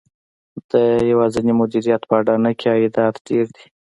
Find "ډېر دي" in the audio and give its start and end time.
3.27-3.65